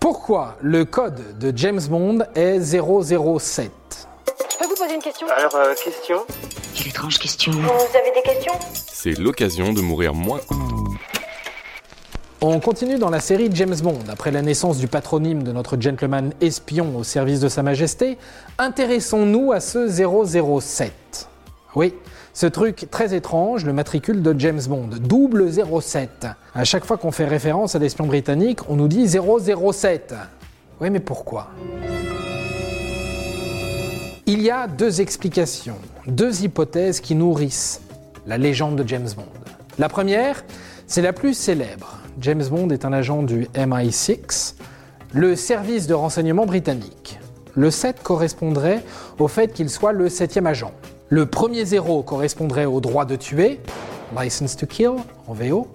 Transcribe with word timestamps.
Pourquoi 0.00 0.56
le 0.62 0.86
code 0.86 1.38
de 1.38 1.52
James 1.54 1.80
Bond 1.88 2.20
est 2.34 2.58
007 2.58 3.70
Je 4.50 4.58
peux 4.58 4.64
vous 4.66 4.74
poser 4.74 4.94
une 4.94 5.02
question? 5.02 5.26
Alors, 5.28 5.54
euh, 5.54 5.74
question? 5.74 6.16
Quelle 6.74 6.88
étrange 6.88 7.18
question. 7.18 7.52
Vous 7.52 7.68
avez 7.68 8.10
des 8.14 8.22
questions? 8.22 8.54
C'est 8.72 9.18
l'occasion 9.18 9.74
de 9.74 9.82
mourir 9.82 10.14
moins. 10.14 10.40
On 12.40 12.58
continue 12.60 12.98
dans 12.98 13.10
la 13.10 13.20
série 13.20 13.50
James 13.52 13.76
Bond. 13.82 13.98
Après 14.10 14.30
la 14.30 14.40
naissance 14.40 14.78
du 14.78 14.88
patronyme 14.88 15.42
de 15.42 15.52
notre 15.52 15.78
gentleman 15.78 16.32
espion 16.40 16.96
au 16.96 17.04
service 17.04 17.40
de 17.40 17.48
Sa 17.50 17.62
Majesté, 17.62 18.16
intéressons-nous 18.58 19.52
à 19.52 19.60
ce 19.60 19.86
007. 19.86 21.28
Oui, 21.76 21.94
ce 22.34 22.46
truc 22.46 22.88
très 22.90 23.14
étrange, 23.14 23.64
le 23.64 23.72
matricule 23.72 24.22
de 24.22 24.34
James 24.38 24.60
Bond, 24.68 24.88
double 25.00 25.48
07. 25.52 26.26
À 26.52 26.64
chaque 26.64 26.84
fois 26.84 26.96
qu'on 26.96 27.12
fait 27.12 27.26
référence 27.26 27.76
à 27.76 27.78
l'espion 27.78 28.06
britannique, 28.06 28.68
on 28.68 28.74
nous 28.74 28.88
dit 28.88 29.06
007. 29.08 30.14
Oui, 30.80 30.90
mais 30.90 30.98
pourquoi? 30.98 31.50
Il 34.26 34.42
y 34.42 34.50
a 34.50 34.66
deux 34.66 35.00
explications, 35.00 35.76
deux 36.08 36.42
hypothèses 36.42 37.00
qui 37.00 37.14
nourrissent 37.14 37.82
la 38.26 38.36
légende 38.36 38.74
de 38.76 38.88
James 38.88 39.08
Bond. 39.16 39.24
La 39.78 39.88
première, 39.88 40.44
c'est 40.88 41.02
la 41.02 41.12
plus 41.12 41.34
célèbre. 41.34 41.98
James 42.20 42.44
Bond 42.50 42.70
est 42.70 42.84
un 42.84 42.92
agent 42.92 43.22
du 43.22 43.44
MI6, 43.54 44.54
le 45.12 45.36
service 45.36 45.86
de 45.86 45.94
renseignement 45.94 46.46
britannique. 46.46 47.20
Le 47.54 47.70
7 47.70 48.02
correspondrait 48.02 48.82
au 49.18 49.28
fait 49.28 49.52
qu'il 49.52 49.70
soit 49.70 49.92
le 49.92 50.08
septième 50.08 50.46
agent. 50.46 50.72
Le 51.12 51.26
premier 51.26 51.64
zéro 51.64 52.02
correspondrait 52.04 52.66
au 52.66 52.80
droit 52.80 53.04
de 53.04 53.16
tuer, 53.16 53.58
license 54.16 54.56
to 54.56 54.66
kill 54.66 54.92
en 55.26 55.32
VO, 55.34 55.66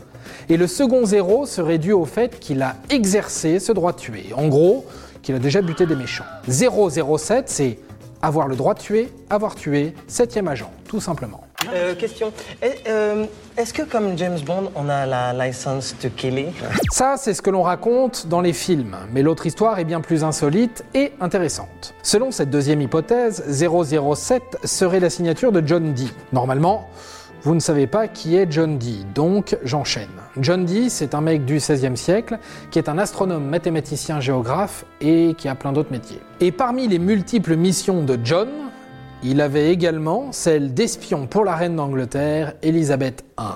et 0.47 0.55
le 0.55 0.65
second 0.65 1.05
zéro 1.05 1.45
serait 1.45 1.77
dû 1.77 1.91
au 1.91 2.05
fait 2.05 2.39
qu'il 2.39 2.61
a 2.61 2.77
exercé 2.89 3.59
ce 3.59 3.73
droit 3.73 3.91
de 3.91 3.97
tuer. 3.97 4.27
En 4.35 4.47
gros, 4.47 4.85
qu'il 5.21 5.35
a 5.35 5.39
déjà 5.39 5.61
buté 5.61 5.85
des 5.85 5.95
méchants. 5.97 6.23
007, 6.47 7.49
c'est 7.49 7.79
avoir 8.21 8.47
le 8.47 8.55
droit 8.55 8.73
de 8.75 8.79
tuer, 8.79 9.09
avoir 9.29 9.55
tué, 9.55 9.93
septième 10.07 10.47
agent, 10.47 10.71
tout 10.87 11.01
simplement. 11.01 11.41
Euh, 11.73 11.95
question. 11.95 12.31
Est- 12.61 12.87
euh, 12.87 13.25
Est-ce 13.57 13.73
que 13.73 13.83
comme 13.83 14.17
James 14.17 14.39
Bond, 14.45 14.69
on 14.75 14.89
a 14.89 15.05
la 15.05 15.31
licence 15.31 15.95
to 16.01 16.09
kill 16.09 16.47
Ça, 16.91 17.15
c'est 17.17 17.33
ce 17.33 17.41
que 17.41 17.49
l'on 17.49 17.61
raconte 17.61 18.27
dans 18.27 18.41
les 18.41 18.51
films, 18.51 18.97
mais 19.13 19.21
l'autre 19.21 19.45
histoire 19.45 19.79
est 19.79 19.85
bien 19.85 20.01
plus 20.01 20.25
insolite 20.25 20.83
et 20.93 21.13
intéressante. 21.21 21.93
Selon 22.03 22.31
cette 22.31 22.49
deuxième 22.49 22.81
hypothèse, 22.81 23.45
007 23.47 24.57
serait 24.65 24.99
la 24.99 25.09
signature 25.09 25.53
de 25.53 25.65
John 25.65 25.93
Dee. 25.93 26.11
Normalement, 26.33 26.89
vous 27.43 27.55
ne 27.55 27.61
savez 27.61 27.87
pas 27.87 28.09
qui 28.09 28.35
est 28.35 28.51
John 28.51 28.77
Dee, 28.77 29.05
donc 29.15 29.57
j'enchaîne. 29.63 30.09
John 30.37 30.65
Dee, 30.65 30.89
c'est 30.89 31.15
un 31.15 31.21
mec 31.21 31.45
du 31.45 31.55
XVIe 31.55 31.95
siècle 31.95 32.39
qui 32.71 32.79
est 32.79 32.89
un 32.89 32.97
astronome, 32.97 33.45
mathématicien, 33.45 34.19
géographe 34.19 34.83
et 34.99 35.33
qui 35.37 35.47
a 35.47 35.55
plein 35.55 35.71
d'autres 35.71 35.93
métiers. 35.93 36.19
Et 36.41 36.51
parmi 36.51 36.89
les 36.89 36.99
multiples 36.99 37.55
missions 37.55 38.03
de 38.03 38.19
John, 38.21 38.49
il 39.23 39.41
avait 39.41 39.71
également 39.71 40.31
celle 40.31 40.73
d'espion 40.73 41.27
pour 41.27 41.45
la 41.45 41.55
reine 41.55 41.75
d'Angleterre, 41.75 42.53
Elisabeth 42.61 43.23
I. 43.39 43.53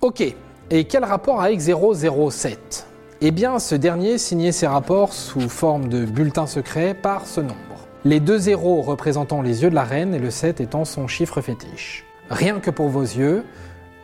Ok, 0.00 0.22
et 0.70 0.84
quel 0.84 1.04
rapport 1.04 1.40
avec 1.40 1.60
007 1.60 2.86
Eh 3.20 3.30
bien, 3.30 3.58
ce 3.58 3.74
dernier 3.74 4.18
signait 4.18 4.52
ses 4.52 4.66
rapports 4.66 5.12
sous 5.12 5.48
forme 5.48 5.88
de 5.88 6.04
bulletin 6.04 6.46
secret 6.46 6.94
par 6.94 7.26
ce 7.26 7.40
nombre. 7.40 7.56
Les 8.04 8.20
deux 8.20 8.36
zéros 8.36 8.82
représentant 8.82 9.40
les 9.40 9.62
yeux 9.62 9.70
de 9.70 9.74
la 9.74 9.84
reine 9.84 10.14
et 10.14 10.18
le 10.18 10.30
7 10.30 10.60
étant 10.60 10.84
son 10.84 11.08
chiffre 11.08 11.40
fétiche. 11.40 12.04
Rien 12.28 12.60
que 12.60 12.70
pour 12.70 12.88
vos 12.88 13.02
yeux, 13.02 13.44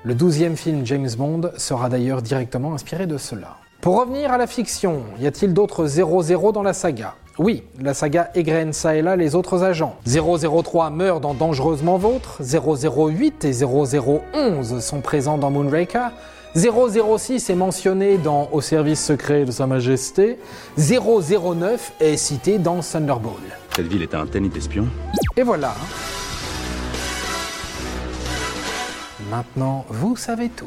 le 0.05 0.15
12e 0.15 0.57
film 0.57 0.87
James 0.87 1.11
Bond 1.19 1.51
sera 1.59 1.91
d'ailleurs 1.91 2.23
directement 2.23 2.73
inspiré 2.73 3.07
de 3.07 3.19
cela. 3.19 3.59
Pour 3.81 3.99
revenir 3.99 4.31
à 4.31 4.37
la 4.37 4.47
fiction, 4.47 5.05
y 5.19 5.27
a-t-il 5.27 5.55
d'autres 5.55 5.87
00 5.87 6.53
dans 6.53 6.63
la 6.63 6.75
saga? 6.75 7.15
Oui, 7.39 7.63
la 7.81 7.95
saga 7.95 8.31
égrène 8.35 8.75
ça 8.75 8.95
et 8.95 9.01
là 9.01 9.17
les 9.17 9.35
autres 9.35 9.65
agents. 9.65 9.97
003 10.07 10.91
meurt 10.91 11.23
dans 11.23 11.33
Dangereusement 11.33 11.97
Vôtre, 11.97 12.43
008 12.43 13.47
et 13.47 13.65
011 13.65 14.85
sont 14.85 15.01
présents 15.01 15.39
dans 15.39 15.51
Moonraker, 15.51 16.11
006 16.55 17.49
est 17.49 17.55
mentionné 17.55 18.19
dans 18.19 18.51
Au 18.53 18.61
service 18.61 19.03
secret 19.03 19.47
de 19.47 19.51
Sa 19.51 19.67
Majesté, 19.67 20.39
009 20.77 21.93
est 22.01 22.19
cité 22.19 22.59
dans 22.59 22.81
Thunderball. 22.81 23.33
Cette 23.75 23.87
ville 23.87 24.03
est 24.03 24.15
un 24.15 24.27
tennis 24.27 24.53
d'espions. 24.53 24.89
Et 25.39 25.43
voilà. 25.43 25.73
Maintenant, 29.31 29.87
vous 29.89 30.17
savez 30.17 30.51
tout. 30.51 30.67